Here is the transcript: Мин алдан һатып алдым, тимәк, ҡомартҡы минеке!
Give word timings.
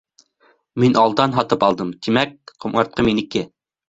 Мин 0.83 0.95
алдан 1.01 1.35
һатып 1.35 1.65
алдым, 1.67 1.91
тимәк, 2.07 2.55
ҡомартҡы 2.65 3.07
минеке! 3.09 3.45